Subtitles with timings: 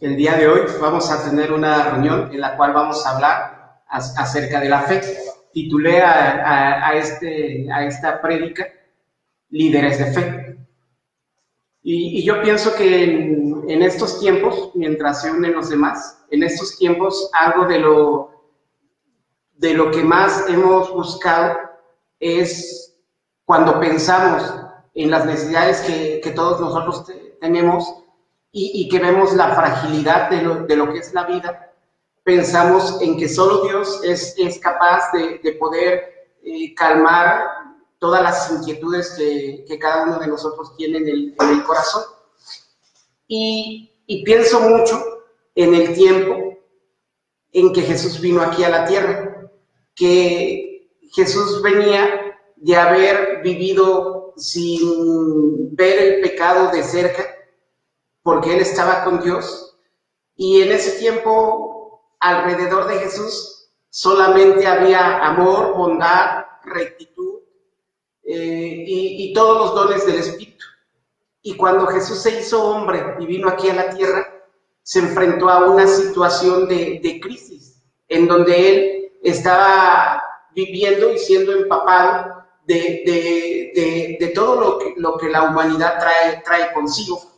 [0.00, 3.82] El día de hoy vamos a tener una reunión en la cual vamos a hablar
[3.88, 5.00] acerca de la fe.
[5.52, 8.66] Titulé a, este, a esta prédica
[9.50, 10.58] Líderes de Fe.
[11.82, 16.78] Y, yo pienso que en, en, estos tiempos, mientras se unen los demás, en estos
[16.78, 18.30] tiempos algo de lo,
[19.54, 21.58] de lo que más hemos buscado
[22.18, 22.96] es
[23.44, 24.42] cuando pensamos
[24.94, 27.04] en las necesidades que, que todos nosotros
[27.40, 28.01] tenemos,
[28.54, 31.72] y, que vemos la fragilidad de lo, de lo, que es la vida,
[32.22, 37.46] pensamos en que solo Dios es, es capaz de, de poder eh, calmar
[37.98, 42.02] todas las inquietudes que, que, cada uno de nosotros tiene en el, en el corazón.
[43.26, 45.02] Y, y pienso mucho
[45.54, 46.58] en el tiempo
[47.52, 49.50] en que Jesús vino aquí a la tierra,
[49.94, 57.24] que Jesús venía de haber vivido sin ver el pecado de cerca,
[58.22, 59.76] porque él estaba con Dios.
[60.36, 67.40] Y en ese tiempo, alrededor de Jesús, solamente había amor, bondad, rectitud
[68.24, 70.64] eh, y, todos los dones del Espíritu.
[71.42, 74.26] Y cuando Jesús se hizo hombre y vino aquí a la tierra,
[74.82, 80.22] se enfrentó a una situación de, crisis, en donde él estaba
[80.54, 85.98] viviendo y siendo empapado de, todo lo que, la humanidad
[86.44, 87.31] trae consigo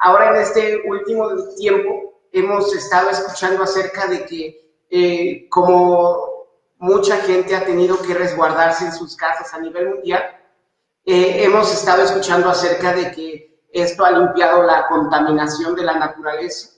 [0.00, 6.46] Ahora en este último tiempo hemos estado escuchando acerca de que eh, como
[6.78, 10.22] mucha gente ha tenido que resguardarse en sus casas a nivel mundial,
[11.04, 16.70] eh, hemos estado escuchando acerca de que esto ha limpiado la contaminación de la naturaleza,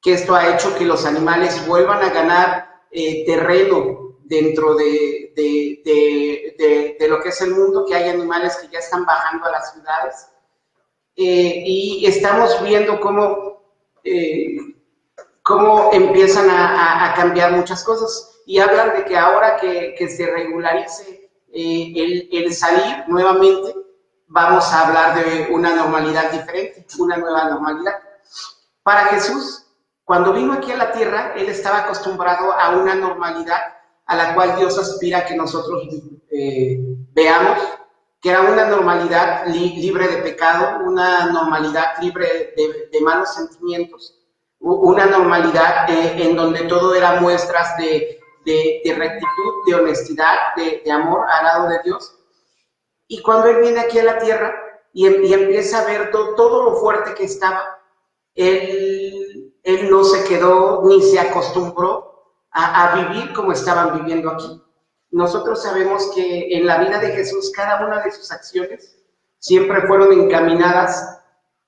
[0.00, 6.96] que esto ha hecho que los animales vuelvan a ganar eh, terreno dentro de, de,
[6.98, 9.72] de, lo que es el mundo, que hay animales que ya están bajando a las
[9.74, 10.32] ciudades
[11.16, 13.62] eh, y estamos viendo cómo,
[14.02, 14.56] eh,
[15.42, 21.30] cómo empiezan a, cambiar muchas cosas y hablan de que ahora que, que se regularice
[21.52, 23.74] eh, el, el, salir nuevamente,
[24.26, 27.94] vamos a hablar de una normalidad diferente, una nueva normalidad.
[28.82, 29.66] Para Jesús,
[30.04, 33.60] cuando vino aquí a la tierra, él estaba acostumbrado a una normalidad
[34.06, 35.86] a la cual Dios aspira que nosotros
[37.12, 37.58] veamos
[38.22, 44.16] que era una normalidad libre de pecado, una normalidad libre de, malos sentimientos,
[44.60, 48.20] una normalidad eh, en donde todo era muestras de,
[48.96, 52.16] rectitud, de honestidad, de, amor al lado de Dios.
[53.08, 54.54] Y cuando Él viene aquí a la tierra
[54.92, 57.76] y, em, empieza a ver todo, lo fuerte que estaba,
[58.36, 64.62] él, él, no se quedó ni se acostumbró a vivir como estaban viviendo aquí
[65.12, 68.96] nosotros sabemos que en la vida de Jesús cada una de sus acciones
[69.38, 71.18] siempre fueron encaminadas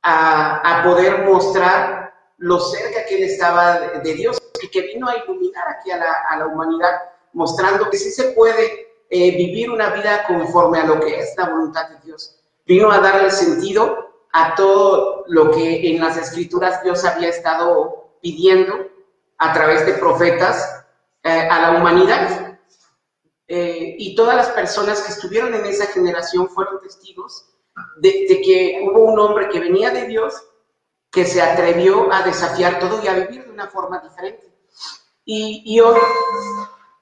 [0.03, 5.65] a, poder mostrar lo cerca que él estaba de, Dios y que vino a iluminar
[5.69, 5.99] aquí a
[6.39, 6.91] la, humanidad,
[7.33, 11.49] mostrando que sí se puede eh, vivir una vida conforme a lo que es la
[11.49, 12.41] voluntad de Dios.
[12.67, 18.75] Vino a darle sentido a todo lo que en las escrituras Dios había estado pidiendo
[19.39, 20.85] a través de profetas
[21.23, 22.54] eh, a la humanidad.
[23.47, 27.51] Eh, y todas las personas que estuvieron en esa generación fueron testigos
[27.97, 30.35] de, que hubo un hombre que venía de Dios,
[31.11, 34.51] que se atrevió a desafiar todo y a vivir de una forma diferente.
[35.27, 35.99] Y, hoy,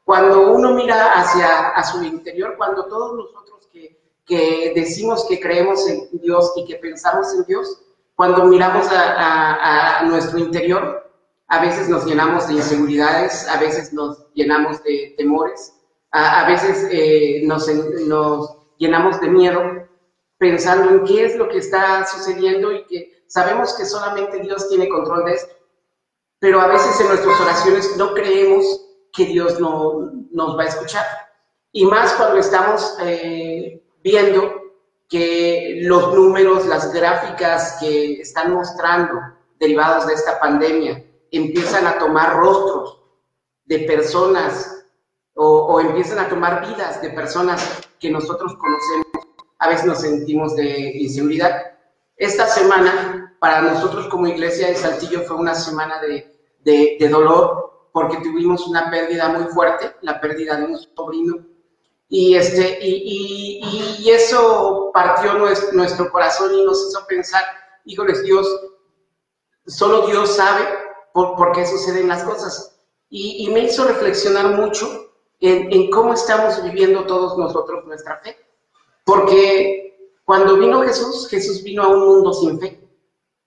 [0.05, 5.89] cuando uno mira hacia a su interior, cuando todos nosotros que, que, decimos que creemos
[5.89, 7.83] en Dios y que pensamos en Dios,
[8.15, 11.11] cuando miramos a, a nuestro interior,
[11.49, 15.75] a veces nos llenamos de inseguridades, a veces nos llenamos de temores,
[16.13, 17.67] a, veces eh, nos,
[18.07, 19.89] nos llenamos de miedo
[20.37, 24.89] pensando en qué es lo que está sucediendo y que sabemos que solamente Dios tiene
[24.89, 25.55] control de esto.
[26.39, 31.07] Pero a veces en nuestras oraciones no creemos que Dios no, nos va a escuchar.
[31.71, 34.63] Y más cuando estamos eh, viendo
[35.09, 39.21] que los números, las gráficas que están mostrando
[39.61, 42.99] derivados de esta pandemia empiezan a tomar rostros
[43.65, 44.82] de personas
[45.35, 49.07] o, empiezan a tomar vidas de personas que nosotros conocemos,
[49.59, 51.73] a veces nos sentimos de inseguridad.
[52.17, 58.19] Esta semana, para nosotros como iglesia de Saltillo, fue una semana de, de, dolor porque
[58.19, 61.47] tuvimos una pérdida muy fuerte, la pérdida de un sobrino.
[62.09, 63.61] Y, este, y,
[63.99, 67.43] y, eso partió nuestro, nuestro corazón y nos hizo pensar,
[67.87, 68.47] híjoles, Dios,
[69.67, 70.69] solo Dios sabe
[71.15, 72.79] por, por qué suceden las cosas.
[73.09, 75.12] Y, y, me hizo reflexionar mucho
[75.43, 78.37] en, cómo estamos viviendo todos nosotros nuestra fe.
[79.05, 82.81] Porque cuando vino Jesús, Jesús vino a un mundo sin fe.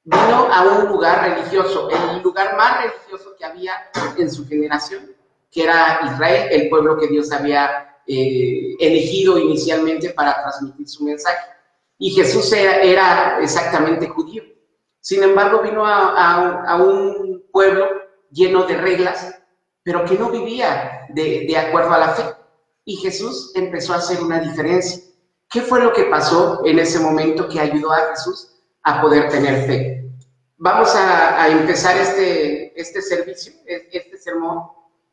[0.04, 3.74] vino a un lugar religioso, el lugar más religioso que había
[4.18, 5.16] en su generación,
[5.50, 11.56] que era Israel, el pueblo que Dios había eh, elegido inicialmente para transmitir su mensaje.
[11.98, 14.44] Y Jesús era, exactamente judío.
[15.00, 17.88] Sin embargo, vino a, un pueblo
[18.32, 19.40] lleno de reglas,
[19.86, 22.24] pero que no vivía de, acuerdo a la fe.
[22.86, 25.04] Y Jesús empezó a hacer una diferencia.
[25.48, 29.68] ¿Qué fue lo que pasó en ese momento que ayudó a Jesús a poder tener
[29.68, 30.12] fe?
[30.58, 34.64] Vamos a, empezar este, este servicio, este sermón,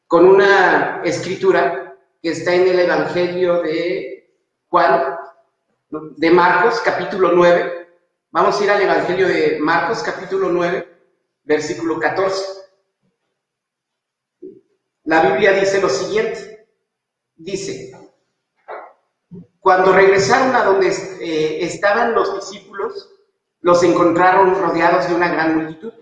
[0.06, 4.38] con una escritura que está en el Evangelio de
[4.68, 5.18] Juan,
[5.90, 7.88] de Marcos, capítulo 9.
[8.30, 10.88] Vamos a ir al Evangelio de Marcos, capítulo 9,
[11.44, 12.62] versículo 14.
[15.12, 16.66] La Biblia dice lo siguiente.
[17.36, 17.92] Dice,
[19.60, 23.10] cuando regresaron a donde eh, estaban los discípulos,
[23.60, 25.92] los encontraron rodeados de una gran multitud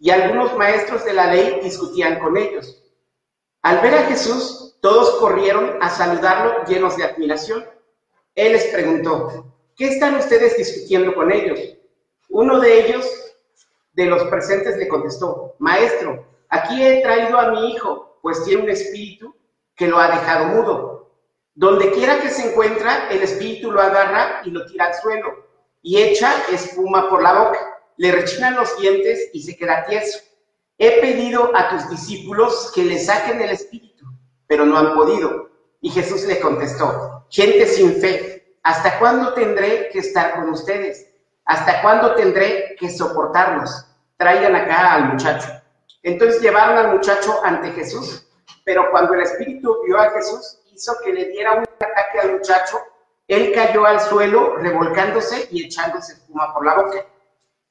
[0.00, 2.82] y algunos maestros de la ley discutían con ellos.
[3.62, 7.64] Al ver a Jesús, todos corrieron a saludarlo llenos de admiración.
[8.34, 11.60] Él les preguntó, ¿qué están ustedes discutiendo con ellos?
[12.30, 13.08] Uno de ellos,
[13.92, 18.70] de los presentes, le contestó, Maestro, aquí he traído a mi hijo, pues tiene un
[18.70, 19.36] espíritu
[19.76, 21.12] que lo ha dejado mudo.
[21.54, 25.46] Donde quiera que se encuentra, el espíritu lo agarra y lo tira al suelo,
[25.80, 27.60] y echa espuma por la boca,
[27.96, 30.18] le rechinan los dientes y se queda tieso.
[30.76, 34.04] He pedido a tus discípulos que le saquen el espíritu,
[34.48, 35.48] pero no han podido.
[35.80, 41.12] Y Jesús le contestó, gente sin fe, ¿hasta cuándo tendré que estar con ustedes?
[41.44, 43.86] ¿Hasta cuándo tendré que soportarlos?
[44.16, 45.62] Traigan acá al muchacho.
[46.06, 48.28] Entonces llevaron al muchacho ante Jesús,
[48.64, 52.78] pero cuando el espíritu vio a Jesús, hizo que le diera un ataque al muchacho,
[53.26, 57.04] él cayó al suelo revolcándose y echándose espuma por la boca.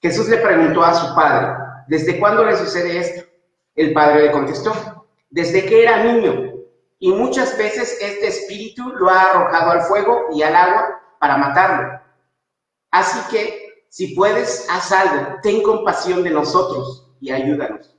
[0.02, 1.48] Jesús le preguntó a su padre,
[1.88, 3.26] ¿desde cuándo le sucede esto?
[3.74, 6.56] El padre le contestó, desde que era niño,
[7.00, 12.02] y muchas veces este espíritu lo ha arrojado al fuego y al agua para matarlo.
[12.92, 17.95] Así que, si puedes, haz algo, ten compasión de nosotros y ayúdanos.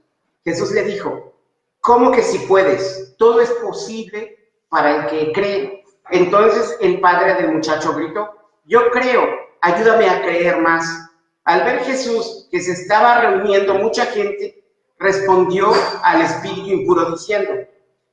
[0.46, 1.34] Jesús le dijo,
[1.80, 3.16] ¿cómo que si puedes?
[3.18, 4.38] Todo es posible
[4.68, 5.84] para el que cree.
[6.10, 8.30] Entonces el padre del muchacho gritó,
[8.64, 9.26] yo creo,
[9.60, 11.10] ayúdame a creer más.
[11.46, 14.62] Al ver Jesús que se estaba reuniendo mucha gente,
[15.00, 15.72] respondió
[16.04, 17.50] al espíritu impuro diciendo,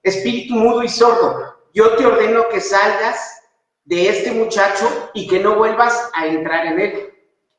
[0.02, 3.44] espíritu mudo y sordo, yo te ordeno que salgas
[3.86, 7.14] de este muchacho y que no vuelvas a entrar en él.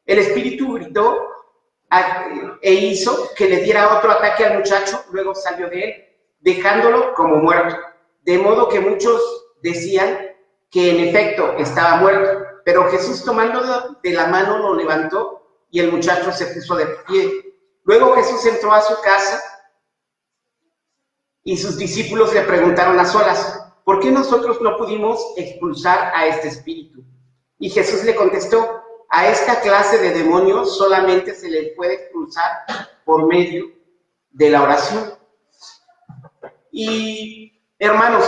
[0.04, 1.28] El espíritu gritó
[2.60, 6.04] e hizo que le diera otro ataque al muchacho, luego salió de él,
[6.40, 7.76] dejándolo como muerto.
[8.22, 9.20] De modo que muchos
[9.62, 10.18] decían
[10.70, 15.92] que en efecto estaba muerto, pero Jesús tomando de la mano lo levantó y el
[15.92, 17.54] muchacho se puso de pie.
[17.84, 19.42] Luego Jesús entró a su casa
[21.42, 26.48] y sus discípulos le preguntaron a solas, ¿por qué nosotros no pudimos expulsar a este
[26.48, 27.04] espíritu?
[27.58, 32.64] Y Jesús le contestó, a esta clase de demonios solamente se le puede expulsar
[33.04, 33.66] por medio
[34.30, 35.14] de la oración.
[36.70, 38.24] Y hermanos,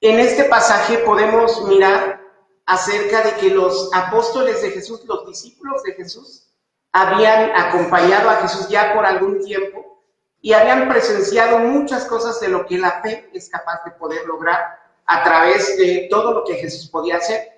[0.00, 2.20] en este pasaje podemos mirar
[2.66, 6.48] acerca de que los apóstoles de Jesús, los discípulos de Jesús,
[6.92, 10.02] habían acompañado a Jesús ya por algún tiempo
[10.40, 14.78] y habían presenciado muchas cosas de lo que la fe es capaz de poder lograr
[15.06, 17.57] a través de todo lo que Jesús podía hacer.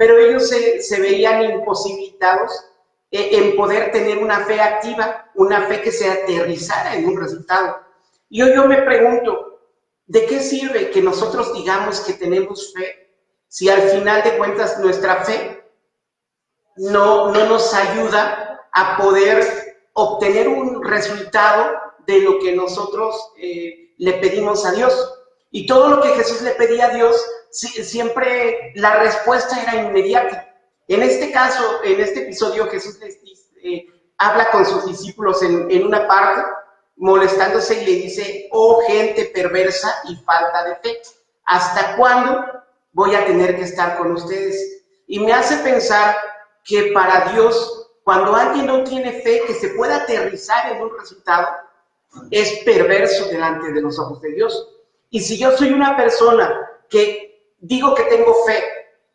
[0.00, 2.50] Pero ellos se, veían imposibilitados
[3.10, 7.76] eh, en poder tener una fe activa, una fe que se aterrizara en un resultado.
[8.30, 9.60] Y hoy yo me pregunto,
[10.06, 13.14] ¿de qué sirve que nosotros digamos que tenemos fe
[13.46, 15.70] si al final de cuentas nuestra fe
[16.76, 19.44] no, no nos ayuda a poder
[19.92, 25.14] obtener un resultado de lo que nosotros eh, le pedimos a Dios.
[25.50, 30.48] Y todo lo que Jesús le pedía a Dios, siempre la respuesta era inmediata.
[30.88, 32.98] En este caso, en este episodio, Jesús
[33.62, 33.86] eh,
[34.18, 36.42] habla con sus discípulos en, en una parte,
[36.96, 41.00] molestándose y le dice, oh gente perversa y falta de fe,
[41.44, 42.60] ¿hasta cuándo
[42.92, 44.84] voy a tener que estar con ustedes.
[45.06, 46.16] Y me hace pensar
[46.64, 51.48] que para Dios, cuando alguien no tiene fe que se pueda aterrizar en un resultado,
[52.30, 54.68] es perverso delante de los ojos de Dios.
[55.10, 57.29] Y si yo soy una persona que
[57.60, 58.62] digo que tengo fe,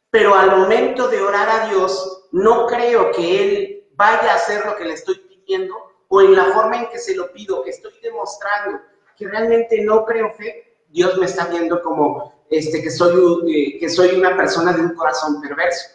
[0.09, 4.75] pero al momento de orar a Dios no creo que Él vaya a hacer lo
[4.75, 5.75] que le estoy pidiendo
[6.07, 8.79] o en la forma en que se lo pido, estoy demostrando
[9.17, 13.89] que realmente no creo fe, Dios me está viendo como este, que, soy, eh, que
[13.89, 15.89] soy una persona de un corazón perverso.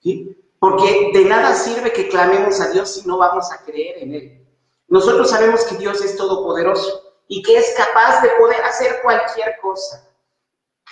[0.00, 0.36] ¿sí?
[0.60, 4.46] porque de nada sirve que clamemos a Dios si no vamos a creer en Él.
[4.88, 10.06] Nosotros sabemos que Dios es todopoderoso y que es capaz de poder hacer cualquier cosa.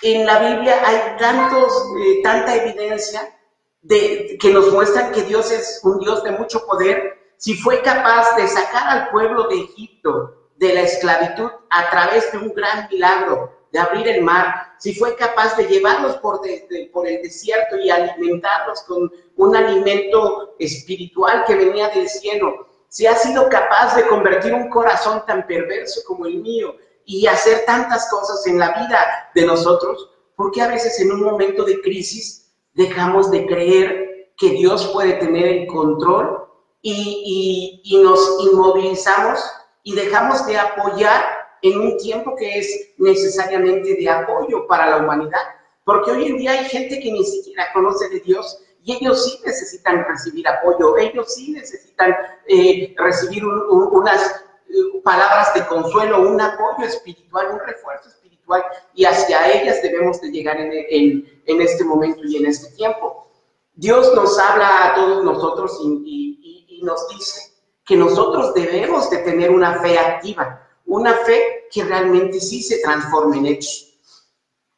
[0.01, 3.37] En la Biblia hay tantos, eh, tanta evidencia
[3.81, 7.17] de, que nos muestran que Dios es un Dios de mucho poder.
[7.37, 12.37] Si fue capaz de sacar al pueblo de Egipto de la esclavitud a través de
[12.37, 16.41] un gran milagro, de abrir el mar, si fue capaz de llevarlos por,
[16.91, 23.15] por el desierto y alimentarlos con un alimento espiritual que venía del cielo, si ha
[23.15, 26.75] sido capaz de convertir un corazón tan perverso como el mío
[27.09, 31.23] y hacer tantas cosas en la vida de nosotros, ¿por qué a veces en un
[31.23, 36.47] momento de crisis dejamos de creer que Dios puede tener el control
[36.83, 39.43] y, y nos inmovilizamos
[39.81, 41.25] y dejamos de apoyar
[41.63, 45.41] en un tiempo que es necesariamente de apoyo para la humanidad?
[45.85, 49.39] Porque hoy en día hay gente que ni siquiera conoce de Dios y ellos sí
[49.43, 54.45] necesitan recibir apoyo, ellos sí necesitan eh, recibir unas
[55.03, 60.59] palabras de consuelo, un apoyo espiritual, un refuerzo espiritual, y hacia ellas debemos de llegar
[60.59, 63.27] en, en, este momento y en este tiempo.
[63.73, 67.53] Dios nos habla a todos nosotros y, y nos dice
[67.85, 73.37] que nosotros debemos de tener una fe activa, una fe que realmente sí se transforme
[73.37, 73.89] en hechos.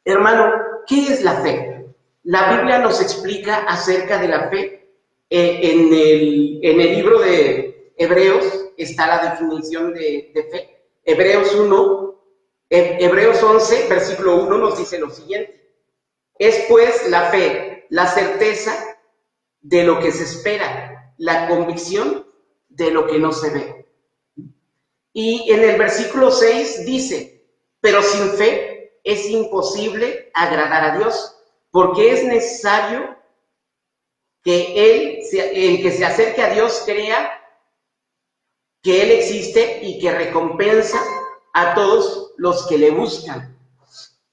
[0.04, 0.52] Hermano,
[0.86, 1.86] ¿qué es la fe?
[2.24, 4.82] La Biblia nos explica acerca de la fe.
[5.30, 10.84] Eh, en, el, en, el, libro de Hebreos está la definición de, fe.
[11.04, 12.24] Hebreos 1,
[12.68, 15.74] Hebreos 11, versículo 1 nos dice lo siguiente.
[16.38, 18.72] Es pues la fe, la certeza
[19.60, 22.26] de lo que se espera, la convicción
[22.68, 23.86] de lo que no se ve.
[25.12, 27.46] Y en el versículo 6 dice,
[27.80, 31.36] pero sin fe es imposible agradar a Dios
[31.70, 33.16] porque es necesario
[34.42, 35.20] que
[35.54, 37.41] el que se acerque a Dios, crea
[38.82, 41.00] que Él existe y que recompensa
[41.52, 43.56] a todos los que le buscan.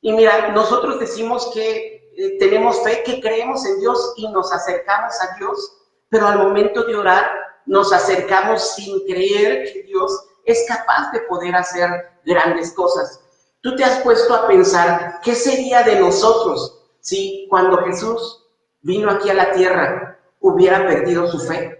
[0.01, 5.13] Y mira, nosotros decimos que eh, tenemos fe, que creemos en Dios y nos acercamos
[5.21, 5.73] a Dios,
[6.09, 7.31] pero al momento de orar
[7.65, 11.89] nos acercamos sin creer que Dios es capaz de poder hacer
[12.25, 13.21] grandes cosas.
[13.61, 18.47] Tú te has puesto a pensar, ¿qué sería de nosotros si cuando Jesús
[18.81, 21.78] vino aquí a la tierra hubiera perdido su fe,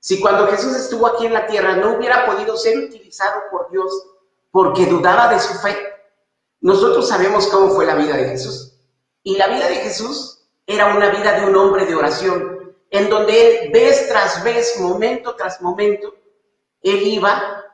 [0.00, 3.92] si cuando Jesús estuvo aquí en la tierra no hubiera podido ser utilizado por Dios
[4.50, 5.76] porque dudaba de su fe.
[6.60, 8.74] Nosotros sabemos cómo fue la vida de Jesús.
[9.22, 13.64] Y la vida de Jesús era una vida de un hombre de oración, en donde
[13.64, 16.14] él vez tras vez, momento tras momento,
[16.82, 17.64] él iba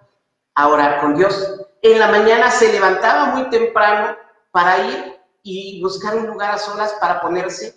[0.55, 1.61] a orar con Dios.
[1.83, 4.17] En la mañana se levantaba muy temprano
[4.51, 7.75] para ir y buscar un lugar a solas para ponerse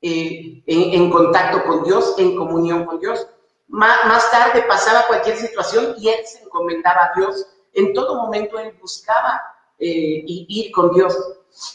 [0.00, 3.26] eh, en, contacto con Dios, en comunión con Dios.
[3.70, 7.46] Más, tarde pasaba cualquier situación y él se encomendaba a Dios.
[7.72, 9.40] En todo momento él buscaba
[9.78, 11.16] eh, ir con Dios.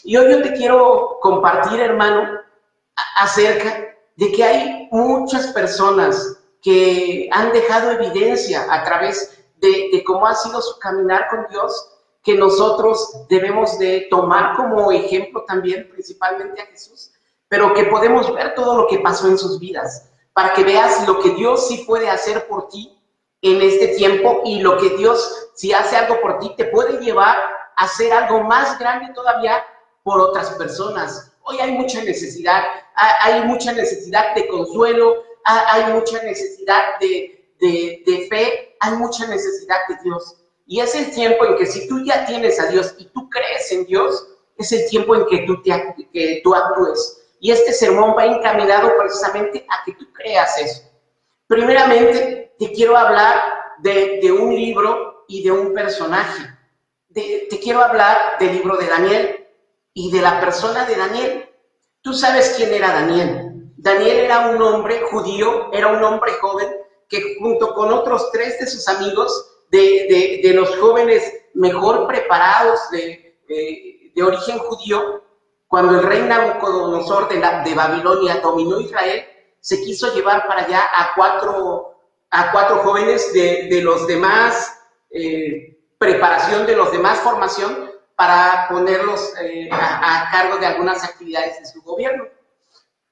[0.04, 2.38] Y hoy yo te quiero compartir, hermano,
[3.16, 10.26] acerca de que hay muchas personas que han dejado evidencia a través de, de cómo
[10.26, 16.60] ha sido su caminar con Dios que nosotros debemos de tomar como ejemplo también, principalmente
[16.60, 17.12] a Jesús,
[17.48, 21.18] pero que podemos ver todo lo que pasó en sus vidas, para que veas lo
[21.20, 22.94] que Dios sí puede hacer por ti
[23.40, 27.38] en este tiempo y lo que Dios, si hace algo por ti, te puede llevar
[27.74, 29.64] a hacer algo más grande todavía
[30.02, 31.32] por otras personas.
[31.40, 32.64] Hoy hay mucha necesidad,
[32.94, 40.36] hay mucha necesidad de consuelo, hay mucha necesidad de, fe, hay mucha necesidad de Dios.
[40.66, 43.72] Y es el tiempo en que si tú ya tienes a Dios y tú crees
[43.72, 44.28] en Dios,
[44.58, 47.15] es el tiempo en que tú actúes.
[47.40, 50.82] Y este sermón va encaminado precisamente a que tú creas eso.
[51.46, 53.40] Primeramente, te quiero hablar
[53.78, 56.42] de, un libro y de un personaje.
[57.12, 59.46] te quiero hablar del libro de Daniel
[59.94, 61.50] y de la persona de Daniel.
[62.02, 63.56] Tú sabes quién era Daniel.
[63.76, 66.68] Daniel era un hombre judío, era un hombre joven
[67.08, 73.36] que junto con otros tres de sus amigos de, los jóvenes mejor preparados de,
[74.24, 75.22] origen judío,
[75.68, 79.26] cuando el rey Nabucodonosor de, la, de Babilonia dominó Israel,
[79.60, 81.98] se quiso llevar para allá a cuatro,
[82.30, 84.78] a cuatro jóvenes de, de los demás,
[85.10, 91.58] eh, preparación de los demás formación, para ponerlos eh, a, a cargo de algunas actividades
[91.58, 92.24] de su gobierno.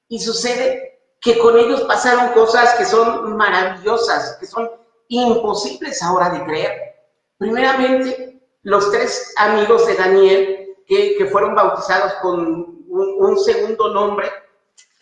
[0.07, 4.69] Y sucede que con ellos pasaron cosas que son maravillosas, que son
[5.09, 6.95] imposibles ahora de creer.
[7.37, 14.31] Primeramente, los tres amigos de Daniel, que, que fueron bautizados con un, segundo nombre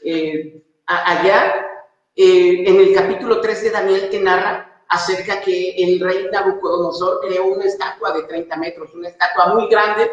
[0.04, 1.68] eh, allá,
[2.16, 7.46] eh, en el capítulo 3 de Daniel te narra acerca que el rey Nabucodonosor creó
[7.46, 10.12] una estatua de 30 metros, una estatua muy grande,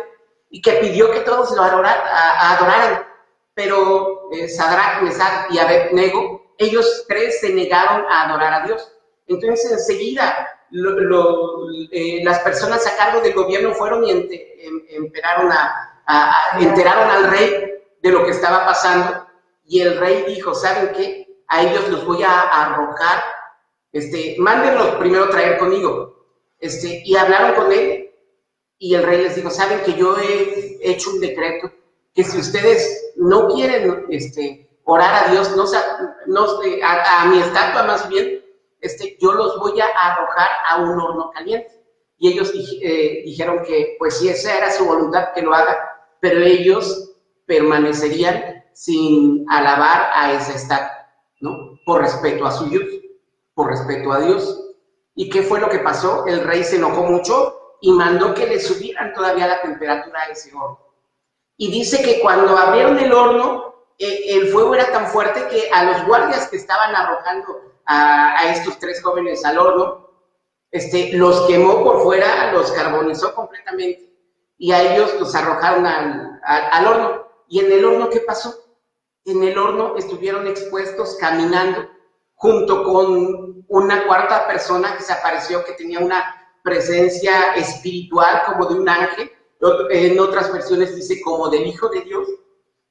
[0.51, 3.07] y que pidió que todos lo adoraran.
[3.55, 8.93] Pero eh, Sadrach, Mesach y Abednego, ellos tres se negaron a adorar a Dios.
[9.27, 15.13] Entonces enseguida eh, las personas a cargo del gobierno fueron y em,
[16.07, 19.27] a, enteraron al rey de lo que estaba pasando
[19.67, 21.45] y el rey dijo, ¿saben qué?
[21.49, 23.23] A ellos los voy a arrojar,
[23.93, 26.27] este, mándenlos primero traer conmigo.
[26.59, 28.11] Este, y hablaron con él
[28.79, 31.71] y el rey les dijo, ¿saben que yo he hecho un decreto
[32.15, 35.65] que si ustedes no quieren este, orar a Dios, no,
[36.27, 36.47] no
[36.83, 38.40] a, a mi estatua más bien,
[38.81, 41.81] este, yo los voy a arrojar a un horno caliente.
[42.19, 45.77] Y ellos eh, dijeron que, pues si esa era su voluntad, que lo haga,
[46.21, 47.13] pero ellos
[47.47, 51.09] permanecerían sin alabar a esa estatua,
[51.41, 51.79] ¿no?
[51.85, 52.85] Por respeto a su Dios,
[53.55, 54.75] por respeto a Dios.
[55.15, 56.27] ¿Y qué fue lo que pasó?
[56.27, 60.55] El rey se enojó mucho y mandó que le subieran todavía la temperatura a ese
[60.55, 60.79] horno.
[61.57, 65.85] Y dice que cuando abrieron el horno, eh, el fuego era tan fuerte que a
[65.85, 67.61] los guardias que estaban arrojando
[67.93, 70.09] a, estos tres jóvenes al horno,
[70.71, 74.15] este, los quemó por fuera, los carbonizó completamente
[74.57, 77.27] y a ellos los arrojaron al, al, horno.
[77.49, 78.55] ¿Y en el horno qué pasó?
[79.25, 81.89] En el horno estuvieron expuestos caminando
[82.37, 86.25] junto con una cuarta persona que se apareció que tenía una
[86.63, 89.33] presencia espiritual como de un ángel,
[89.91, 92.29] en otras versiones dice como del Hijo de Dios,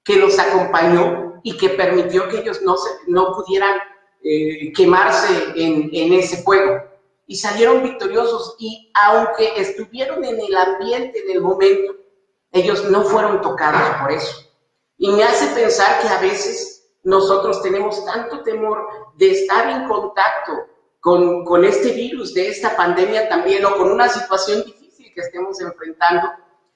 [0.03, 3.79] que los acompañó y que permitió que ellos no, se, no pudieran
[4.21, 6.83] eh, quemarse en, ese fuego.
[7.25, 11.95] Y salieron victoriosos y aunque estuvieron en el ambiente en el momento,
[12.51, 14.35] ellos no fueron tocados por eso.
[14.97, 20.53] Y me hace pensar que a veces nosotros tenemos tanto temor de estar en contacto
[20.99, 25.61] con, con, este virus, de esta pandemia también, o con una situación difícil que estemos
[25.61, 26.29] enfrentando,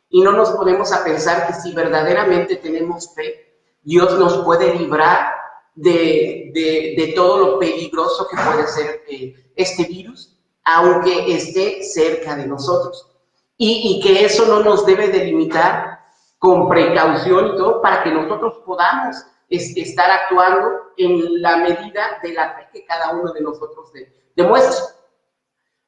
[0.07, 5.42] y no nos ponemos a pensar que si verdaderamente tenemos fe, Dios nos puede librar
[5.75, 13.09] de, todo lo peligroso que puede ser eh, este virus, aunque esté cerca de nosotros.
[13.57, 15.99] Y, que eso no nos debe delimitar
[16.37, 19.15] con precaución y todo para que nosotros podamos
[19.49, 23.91] estar actuando en la medida de la fe que cada uno de nosotros
[24.35, 24.95] demuestra.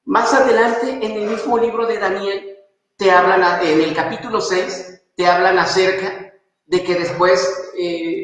[0.06, 2.58] Más adelante, en el mismo libro de Daniel,
[2.96, 6.34] te hablan, en el capítulo 6, te hablan acerca
[6.68, 8.15] de que después eh,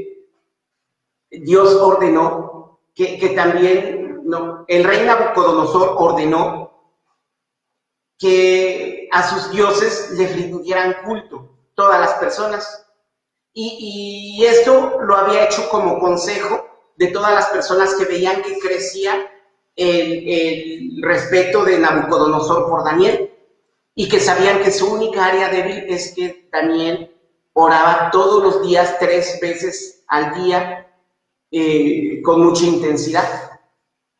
[1.32, 4.22] Dios ordenó que, también
[4.68, 6.72] el rey Nabucodonosor ordenó
[8.20, 12.86] que a sus dioses les rindieran culto todas las personas.
[13.54, 16.66] Y, esto lo había hecho como consejo
[16.98, 19.32] de todas las personas que veían que crecía
[19.76, 23.34] el respeto de Nabucodonosor por Daniel
[23.96, 27.16] y que sabían que su única área débil es que Daniel
[27.54, 30.91] oraba todos los días, tres veces al día,
[31.52, 33.52] eh, con mucha intensidad.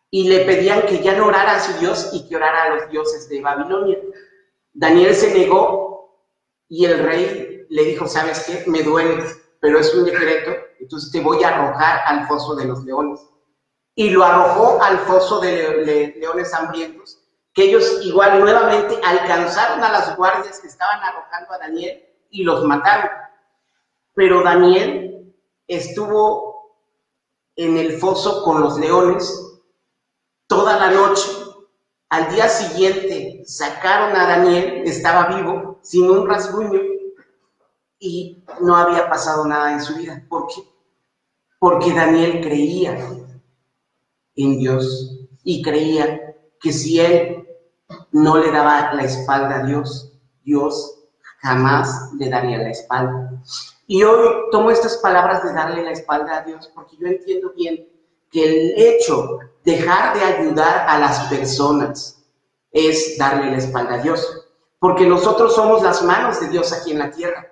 [0.10, 2.90] Y le pedían que ya no orara a su Dios y que orara a los
[2.90, 3.98] dioses de Babilonia.
[4.74, 6.28] Daniel se negó
[6.68, 8.70] y el rey le dijo, ¿sabes qué?
[8.70, 9.24] Me duele,
[9.62, 13.22] pero es un decreto, entonces te voy a arrojar al foso de los leones.
[13.96, 17.20] Y lo arrojó al foso de leones hambrientos,
[17.54, 22.64] que ellos igual nuevamente alcanzaron a las guardias que estaban arrojando a Daniel y los
[22.66, 23.12] mataron.
[24.14, 25.34] Pero Daniel
[25.68, 26.51] estuvo
[27.56, 29.52] en el foso con los leones
[30.48, 31.30] toda la noche.
[32.10, 36.80] Al día siguiente sacaron a Daniel, estaba vivo, sin un rasguño,
[38.00, 40.26] y no había pasado nada en su vida.
[40.28, 40.62] ¿Por qué?
[41.60, 42.98] Porque Daniel creía
[44.36, 47.48] en Dios y creía que si él
[48.12, 50.12] no le daba la espalda a Dios,
[50.44, 50.98] Dios
[51.38, 53.42] jamás le daría la espalda.
[53.88, 57.88] Y hoy tomo estas palabras de darle la espalda a Dios porque yo entiendo bien
[58.32, 62.24] que el hecho de dejar de ayudar a las personas
[62.72, 64.48] es darle la espalda a Dios.
[64.80, 67.48] Porque nosotros somos las manos de Dios aquí en la tierra.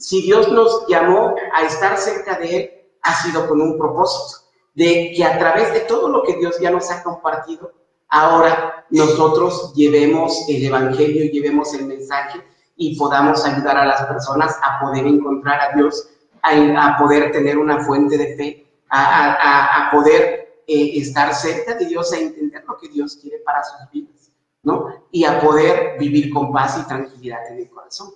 [0.00, 2.70] Si Dios nos llamó a estar cerca de Él,
[3.02, 4.40] ha sido con un propósito,
[4.74, 7.72] de que a través de todo lo que Dios ya nos ha compartido,
[8.08, 12.42] ahora nosotros llevemos el Evangelio, llevemos el mensaje
[12.76, 16.08] y podamos ayudar a las personas a poder encontrar a Dios,
[16.42, 22.18] a, poder tener una fuente de fe, a, poder eh, estar cerca de Dios, a
[22.18, 24.30] entender lo que Dios quiere para sus vidas,
[24.62, 25.06] ¿no?
[25.10, 28.10] Y a poder vivir con paz y tranquilidad en el corazón,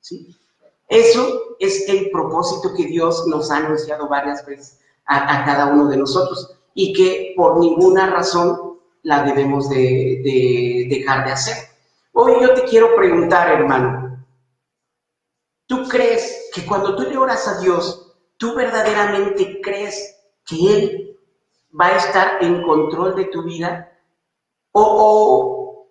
[0.00, 0.36] ¿sí?
[0.88, 5.96] Eso es el propósito que Dios nos ha anunciado varias veces a, cada uno de
[5.96, 6.58] nosotros.
[6.74, 11.56] y que por ninguna razón la debemos de, dejar de hacer.
[12.14, 14.22] Hoy yo te quiero preguntar, hermano,
[15.66, 21.20] ¿tú crees que cuando tú le oras a Dios, tú verdaderamente crees que Él
[21.78, 23.98] va a estar en control de tu vida?
[24.72, 25.88] ¿O, o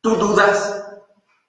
[0.00, 0.86] tú dudas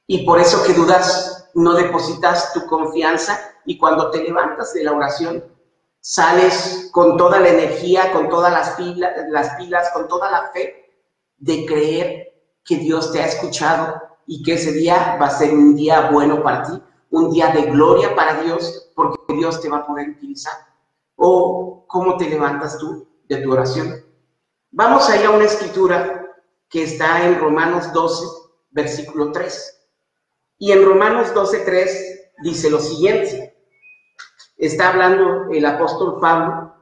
[0.05, 4.91] y por eso que dudas no depositas tu confianza y cuando te levantas de la
[4.91, 5.45] oración
[6.01, 10.93] sales con toda la energía, con todas las pilas, las pilas, con toda la fe
[11.37, 12.30] de creer
[12.63, 16.41] que Dios te ha escuchado y que ese día va a ser un día bueno
[16.43, 20.53] para ti, un día de gloria para Dios, porque Dios te va a poder utilizar.
[21.15, 24.03] ¿O cómo te levantas tú de tu oración?
[24.71, 26.27] Vamos a ir a una escritura
[26.69, 28.25] que está en Romanos 12,
[28.71, 29.77] versículo 3.
[30.59, 33.51] Y en Romanos 12, 3 dice lo siguiente
[34.61, 36.75] está hablando el apóstol Pablo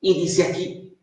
[0.00, 0.98] y dice aquí,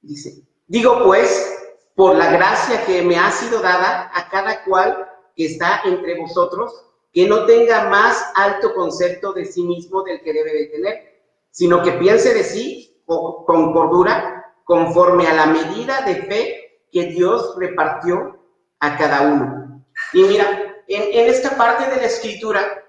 [0.00, 1.53] dice, digo pues,
[1.94, 6.86] por la gracia que me ha sido dada a cada cual que está entre vosotros,
[7.12, 11.82] que no tenga más alto concepto de sí mismo del que debe de tener, sino
[11.82, 18.40] que piense de sí con cordura, conforme a la medida de fe que Dios repartió
[18.80, 19.84] a cada uno.
[20.12, 22.84] Y mira, en, esta parte de la escritura,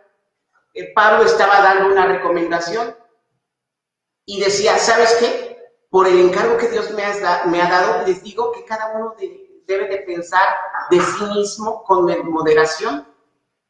[0.74, 2.96] eh, Pablo estaba dando una recomendación
[4.26, 5.45] y decía, ¿sabes qué?
[5.96, 9.16] Por el encargo que Dios me, ha dado, les digo que cada uno
[9.66, 10.46] debe de pensar
[10.92, 13.08] de sí mismo con moderación.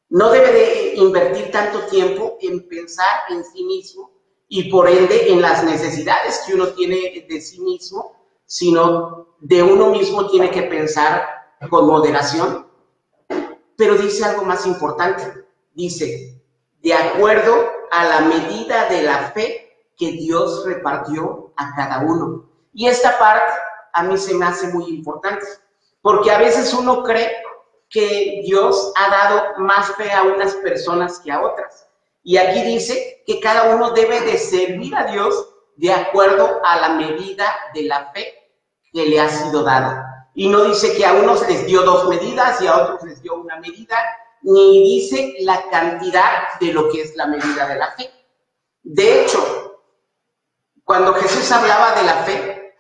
[0.10, 4.12] No debe de invertir tanto tiempo en pensar en sí mismo
[4.48, 8.16] y por ende en las necesidades que uno tiene de sí mismo,
[8.48, 11.28] sino de uno mismo tiene que pensar
[11.70, 12.66] con moderación.
[13.78, 15.46] Pero dice algo más importante.
[15.76, 16.42] Dice,
[16.82, 17.54] de acuerdo
[17.92, 22.46] a la medida de la fe que Dios repartió a cada uno.
[22.74, 23.54] Y esta parte
[23.94, 25.46] a mí se me hace muy importante,
[26.02, 27.32] porque a veces uno cree
[27.90, 31.88] que Dios ha dado más fe a unas personas que a otras.
[32.24, 36.90] Y aquí dice que cada uno debe de servir a Dios de acuerdo a la
[36.90, 38.34] medida de la fe
[38.92, 40.30] que le ha sido dada.
[40.34, 43.36] Y no dice que a unos les dio dos medidas y a otros les dio
[43.36, 43.98] una medida,
[44.42, 48.12] ni dice la cantidad de lo que es la medida de la fe.
[48.84, 49.65] De hecho,
[50.86, 52.76] cuando Jesús hablaba de la fe,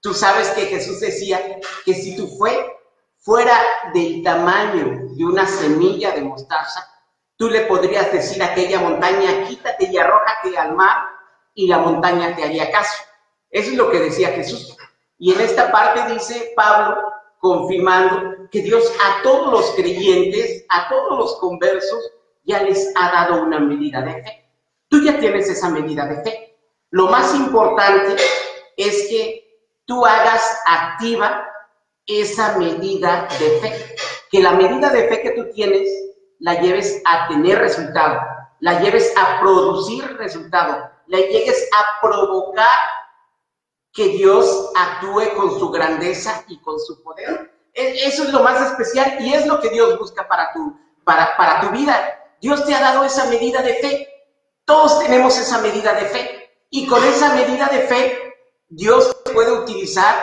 [0.00, 1.38] tú sabes que Jesús decía
[1.84, 2.78] que si tu fe
[3.18, 3.54] fuera
[3.92, 6.88] del tamaño de una semilla de mostaza,
[7.36, 11.08] tú le podrías decir a aquella montaña, quítate y arrójate al mar,
[11.54, 13.02] y la montaña te haría caso.
[13.50, 14.74] Eso es lo que decía Jesús.
[15.18, 17.02] Y en esta parte dice Pablo,
[17.38, 22.00] confirmando que Dios a todos los creyentes, a todos los conversos,
[22.44, 24.50] ya les ha dado una medida de fe.
[24.88, 26.51] Tú ya tienes esa medida de fe.
[26.92, 28.16] Lo más importante
[28.76, 29.42] es que
[29.86, 31.48] tú hagas activa
[32.06, 33.96] esa medida de fe.
[34.30, 35.90] Que la medida de fe que tú tienes
[36.38, 38.20] la lleves a tener resultado,
[38.60, 42.78] la lleves a producir resultado, la llegues a provocar
[43.94, 47.54] que Dios actúe con su grandeza y con su poder.
[47.72, 51.38] E, eso es lo más especial y es lo que Dios busca para tu, para,
[51.38, 52.18] para tu vida.
[52.42, 54.08] Dios te ha dado esa medida de fe.
[54.66, 56.41] Todos tenemos esa medida de fe.
[56.74, 58.34] Y con esa medida de fe,
[58.66, 60.14] Dios puede utilizar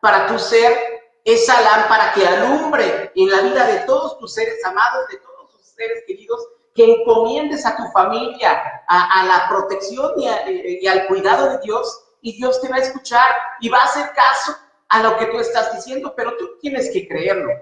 [0.00, 0.74] para tu ser
[1.22, 5.66] esa lámpara que alumbre en la vida de todos tus seres amados, de todos tus
[5.66, 6.42] seres queridos,
[6.74, 12.38] que encomiendes a tu familia, a, la protección y, y al cuidado de Dios y
[12.38, 13.28] Dios te va a escuchar
[13.60, 14.56] y va a hacer caso
[14.88, 17.52] a lo que tú estás diciendo, pero tú tienes que creerlo,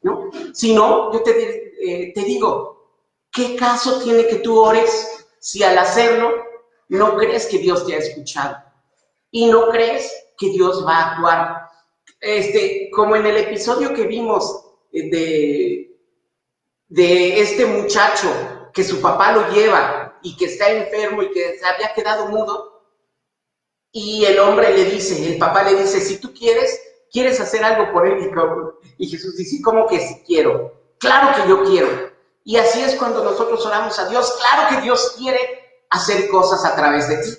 [0.00, 0.28] ¿no?
[0.52, 1.30] Si no, yo te,
[1.80, 2.98] eh, te digo,
[3.30, 6.51] ¿qué caso tiene que tú ores si al hacerlo
[6.92, 8.56] no crees que Dios te ha escuchado
[9.30, 11.68] y no crees que Dios va a actuar?
[12.20, 15.96] Este, como en el episodio que vimos eh, de,
[16.88, 18.28] de este muchacho
[18.74, 22.72] que su papá lo lleva y que está enfermo y que se había quedado mudo,
[23.90, 27.92] y el hombre le dice, el papá le dice, si tú quieres, quieres hacer algo
[27.92, 28.32] por él.
[28.98, 30.72] Y Jesús dice, ¿cómo que si quiero?
[30.98, 32.10] Claro que yo quiero.
[32.44, 34.32] Y así es cuando nosotros oramos a Dios.
[34.38, 35.61] Claro que Dios quiere
[35.92, 37.30] hacer cosas a través de ti.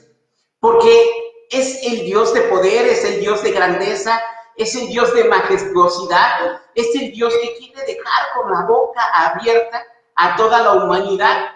[0.59, 1.11] Porque
[1.49, 4.21] es el Dios de poder, es el Dios de grandeza,
[4.55, 9.83] es el Dios de majestuosidad, es el Dios que quiere dejar con la boca abierta
[10.15, 11.55] a toda la humanidad.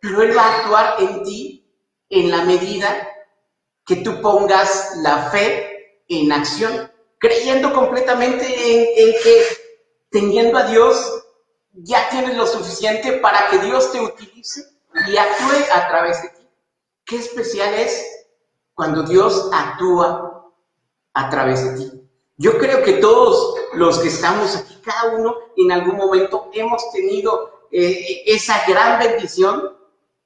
[0.00, 1.66] Pero Él va a actuar en ti
[2.08, 3.08] en la medida
[3.84, 9.42] que tú pongas la fe en acción, creyendo completamente en, que
[10.10, 11.24] teniendo a Dios
[11.72, 14.62] ya tienes lo suficiente para que Dios te utilice
[15.06, 16.37] y actúe a través de ti.
[17.08, 18.26] Qué especial es
[18.74, 20.52] cuando Dios actúa
[21.14, 22.02] a través de ti.
[22.36, 27.62] Yo creo que todos los que estamos aquí, cada uno en algún momento hemos tenido
[27.72, 29.74] eh, esa gran bendición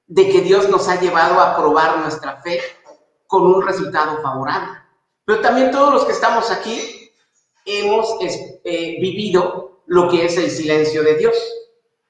[0.09, 2.61] de que Dios nos ha llevado a probar nuestra fe
[3.29, 4.81] con un resultado favorable.
[5.25, 7.12] Pero también todos los que estamos aquí
[7.64, 8.09] hemos
[8.64, 11.37] eh, vivido lo que es el silencio de Dios.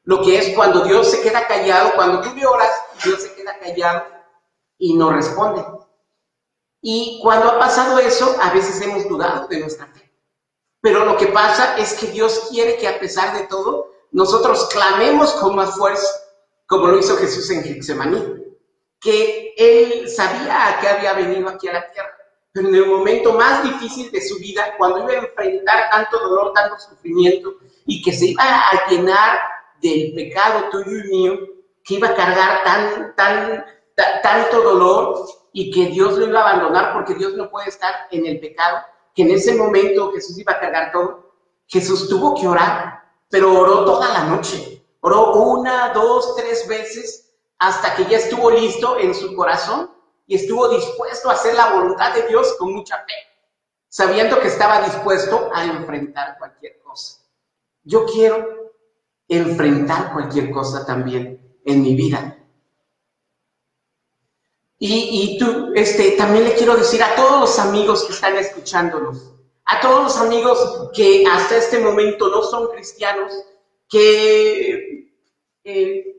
[0.05, 2.71] Lo que es cuando Dios se queda callado, cuando tú lloras,
[3.05, 4.22] Dios se queda callado
[4.83, 5.65] y no responde.
[6.81, 10.13] Y cuando ha pasado eso, a veces hemos dudado de nuestra fe.
[10.81, 15.35] Pero lo que pasa es que Dios quiere que a pesar de todo, nosotros clamemos
[15.35, 16.09] con más fuerza,
[16.67, 18.43] como lo hizo Jesús en Getsemaní,
[19.01, 22.17] que Él sabía a qué había venido aquí a la tierra,
[22.51, 26.53] pero en el momento más difícil de su vida, cuando iba a enfrentar tanto dolor,
[26.55, 27.55] tanto sufrimiento,
[27.87, 29.39] y que se iba a llenar
[29.81, 31.39] del pecado tuyo y mío,
[31.85, 33.65] que iba a cargar tan, tan,
[33.95, 38.27] tanto dolor y que Dios lo iba a abandonar porque Dios no puede estar en
[38.27, 38.79] el pecado,
[39.15, 41.33] que en ese momento Jesús iba a cargar todo,
[41.67, 47.95] Jesús tuvo que orar, pero oró toda la noche, oró una, dos, tres veces hasta
[47.95, 49.91] que ya estuvo listo en su corazón
[50.27, 53.15] y estuvo dispuesto a hacer la voluntad de Dios con mucha fe,
[53.89, 57.21] sabiendo que estaba dispuesto a enfrentar cualquier cosa.
[57.85, 58.73] Yo quiero
[59.29, 62.42] enfrentar cualquier cosa también en mi vida.
[64.85, 69.33] Y, tú, este, también le quiero decir a todos los amigos que están escuchándonos,
[69.65, 73.33] a todos los amigos que hasta este momento no son cristianos,
[73.89, 75.15] que
[75.63, 76.19] eh,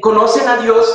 [0.00, 0.86] conocen a Dios,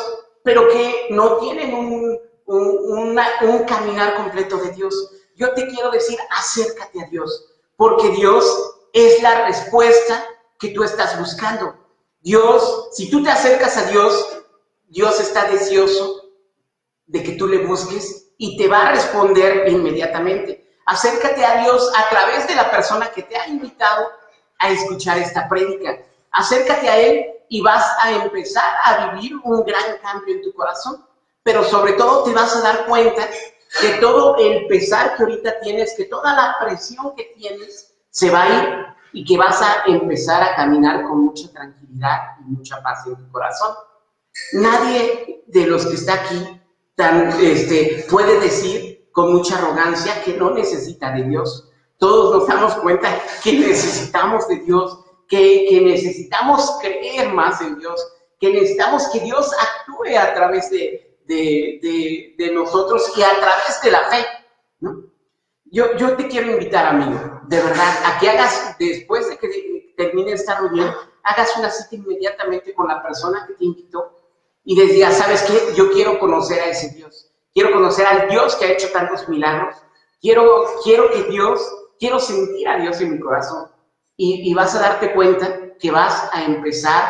[0.45, 5.11] pero que no tienen un, un caminar completo de Dios.
[5.35, 8.45] Yo te quiero decir, acércate a Dios, porque Dios
[8.93, 10.25] es la respuesta
[10.57, 11.75] que tú estás buscando.
[12.21, 14.39] Dios, si tú te acercas a Dios,
[14.87, 16.18] Dios está deseoso
[17.09, 20.65] de que tú le busques y te va a responder inmediatamente.
[20.85, 24.07] Acércate a Dios a través de la persona que te ha invitado
[24.59, 25.97] a escuchar esta prédica.
[26.31, 31.05] Acércate a Él y vas a empezar a vivir un gran cambio en tu corazón.
[31.43, 33.27] Pero sobre todo te vas a dar cuenta
[33.81, 38.43] que todo el pesar que ahorita tienes, que toda la presión que tienes, se va
[38.43, 43.05] a ir y que vas a empezar a caminar con mucha tranquilidad y mucha paz
[43.07, 43.75] en tu corazón.
[44.53, 46.58] Nadie de los que está aquí
[46.99, 51.69] este, puede decir con mucha arrogancia que no necesita de Dios.
[51.97, 53.09] Todos nos damos cuenta
[53.43, 58.01] que necesitamos de Dios, que, necesitamos creer más en Dios,
[58.39, 61.05] que necesitamos que Dios actúe a través de,
[62.53, 64.25] nosotros y a través de la fe.
[65.71, 70.31] Yo, yo te quiero invitar, amigo, de verdad, a que hagas, después de que termine
[70.31, 74.18] esta reunión, hagas una cita inmediatamente con la persona que te invitó
[74.63, 75.73] y les diga, ¿sabes qué?
[75.75, 77.31] Yo quiero conocer a ese Dios.
[77.53, 79.75] Quiero conocer al Dios que ha hecho tantos milagros.
[80.21, 81.61] Quiero, quiero que Dios,
[81.99, 83.69] quiero sentir a Dios en mi corazón.
[84.15, 87.09] Y, vas a darte cuenta que vas a empezar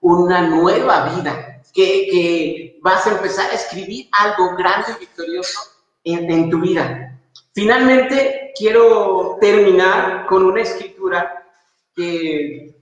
[0.00, 5.58] una nueva vida, que, que vas a empezar a escribir algo grande y victorioso
[6.04, 7.18] en, en tu vida.
[7.54, 11.46] Finalmente, quiero terminar con una escritura
[11.94, 12.79] que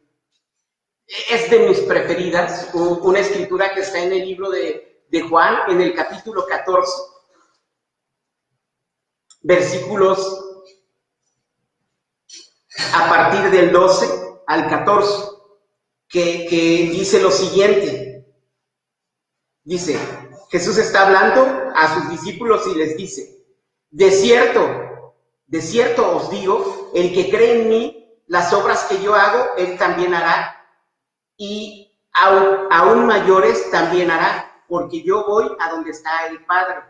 [1.08, 5.80] es de mis preferidas, una escritura que está en el libro de, de Juan, en
[5.80, 6.92] el capítulo 14,
[9.40, 10.44] versículos
[12.94, 14.06] a partir del 12
[14.46, 15.30] al 14,
[16.08, 18.26] que, que dice lo siguiente.
[19.64, 19.98] Dice,
[20.50, 23.44] Jesús está hablando a sus discípulos y les dice,
[23.90, 25.14] de cierto,
[25.46, 29.78] de cierto os digo, el que cree en mí, las obras que yo hago, él
[29.78, 30.57] también hará
[31.38, 36.80] y aún, mayores también hará, porque yo voy a donde está el Padre.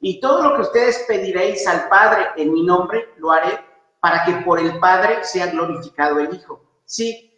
[0.00, 3.58] Y todo lo que ustedes pediréis al Padre en mi nombre, lo haré
[4.00, 6.62] para que por el Padre sea glorificado el Hijo.
[6.84, 7.32] Sí,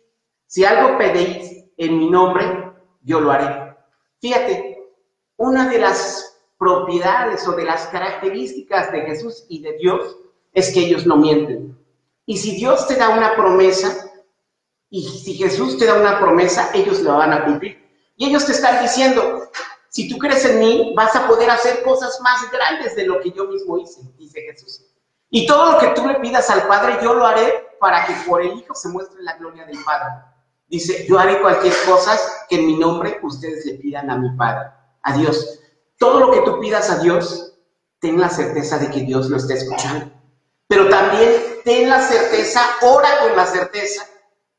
[0.46, 3.74] si algo pedéis en mi nombre, yo lo haré.
[4.20, 4.78] Fíjate,
[5.36, 10.18] una de las propiedades o de las características de Jesús y de Dios
[10.52, 11.78] es que ellos no mienten.
[12.26, 14.07] Y si Dios te da una promesa,
[14.90, 17.86] y si Jesús te da una promesa, ellos la van a cumplir.
[18.16, 19.50] Y ellos te están diciendo,
[19.90, 23.30] si tú crees en mí, vas a poder hacer cosas más grandes de lo que
[23.30, 24.86] yo mismo hice, dice Jesús.
[25.30, 28.40] Y todo lo que tú le pidas al Padre, yo lo haré para que por
[28.40, 30.24] el Hijo se muestre la gloria del Padre.
[30.66, 34.70] Dice, yo haré cualquier cosa que en mi nombre ustedes le pidan a mi Padre,
[35.02, 35.60] a Dios.
[35.98, 37.58] Todo lo que tú pidas a Dios,
[38.00, 40.10] ten la certeza de que Dios lo está escuchando.
[40.66, 41.30] Pero también
[41.64, 44.06] ten la certeza, ora con la certeza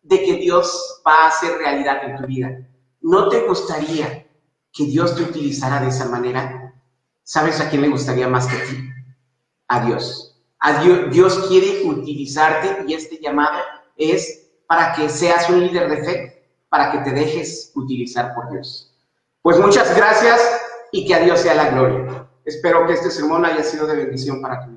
[0.09, 2.67] de que Dios va a hacer realidad en tu vida.
[2.99, 4.27] ¿No te gustaría
[4.73, 6.73] que Dios te utilizara de esa manera?
[7.23, 8.89] ¿Sabes a quién le gustaría más que a ti?
[9.67, 10.41] A Dios.
[10.59, 13.59] A Dios, Dios quiere utilizarte y este llamado
[13.95, 18.91] es para que seas un líder de fe, para que te dejes utilizar por Dios.
[19.43, 20.41] Pues muchas gracias
[20.91, 22.27] y que a Dios sea la gloria.
[22.45, 24.71] Espero que este sermón haya sido de bendición para ti.